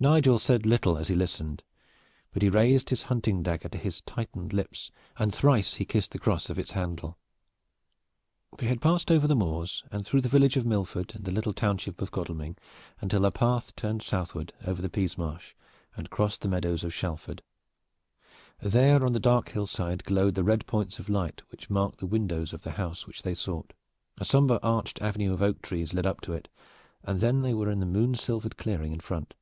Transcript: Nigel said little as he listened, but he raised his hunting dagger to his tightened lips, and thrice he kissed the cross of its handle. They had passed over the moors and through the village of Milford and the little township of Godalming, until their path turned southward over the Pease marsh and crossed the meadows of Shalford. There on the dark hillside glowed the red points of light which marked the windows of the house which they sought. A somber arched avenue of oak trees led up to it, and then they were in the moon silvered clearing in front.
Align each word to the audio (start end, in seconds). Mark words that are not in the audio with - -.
Nigel 0.00 0.38
said 0.38 0.64
little 0.64 0.96
as 0.96 1.08
he 1.08 1.16
listened, 1.16 1.64
but 2.32 2.40
he 2.40 2.48
raised 2.48 2.90
his 2.90 3.02
hunting 3.10 3.42
dagger 3.42 3.68
to 3.70 3.76
his 3.78 4.00
tightened 4.02 4.52
lips, 4.52 4.92
and 5.18 5.34
thrice 5.34 5.74
he 5.74 5.84
kissed 5.84 6.12
the 6.12 6.20
cross 6.20 6.48
of 6.48 6.56
its 6.56 6.70
handle. 6.70 7.18
They 8.58 8.66
had 8.68 8.80
passed 8.80 9.10
over 9.10 9.26
the 9.26 9.34
moors 9.34 9.82
and 9.90 10.06
through 10.06 10.20
the 10.20 10.28
village 10.28 10.56
of 10.56 10.64
Milford 10.64 11.16
and 11.16 11.24
the 11.24 11.32
little 11.32 11.52
township 11.52 12.00
of 12.00 12.12
Godalming, 12.12 12.56
until 13.00 13.22
their 13.22 13.32
path 13.32 13.74
turned 13.74 14.02
southward 14.02 14.52
over 14.64 14.80
the 14.80 14.88
Pease 14.88 15.18
marsh 15.18 15.54
and 15.96 16.10
crossed 16.10 16.42
the 16.42 16.48
meadows 16.48 16.84
of 16.84 16.94
Shalford. 16.94 17.42
There 18.60 19.04
on 19.04 19.14
the 19.14 19.18
dark 19.18 19.48
hillside 19.48 20.04
glowed 20.04 20.36
the 20.36 20.44
red 20.44 20.64
points 20.68 21.00
of 21.00 21.08
light 21.08 21.42
which 21.50 21.70
marked 21.70 21.98
the 21.98 22.06
windows 22.06 22.52
of 22.52 22.62
the 22.62 22.72
house 22.78 23.04
which 23.08 23.22
they 23.24 23.34
sought. 23.34 23.72
A 24.20 24.24
somber 24.24 24.60
arched 24.62 25.02
avenue 25.02 25.32
of 25.32 25.42
oak 25.42 25.60
trees 25.60 25.92
led 25.92 26.06
up 26.06 26.20
to 26.20 26.34
it, 26.34 26.46
and 27.02 27.20
then 27.20 27.42
they 27.42 27.52
were 27.52 27.68
in 27.68 27.80
the 27.80 27.84
moon 27.84 28.14
silvered 28.14 28.56
clearing 28.56 28.92
in 28.92 29.00
front. 29.00 29.34